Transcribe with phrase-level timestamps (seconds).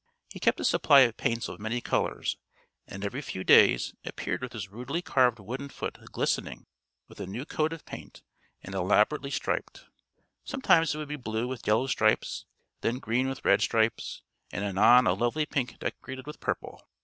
[0.31, 2.35] He kept a supply of paints of many colors,
[2.87, 6.65] and every few days appeared with his rudely carved wooden foot glistening
[7.07, 8.23] with a new coat of paint
[8.63, 9.85] and elaborately striped.
[10.43, 12.45] Sometimes it would be blue with yellow stripes,
[12.79, 16.81] then green with red stripes, and anon a lovely pink decorated with purple.